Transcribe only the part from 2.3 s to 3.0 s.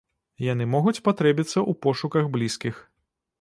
блізкіх.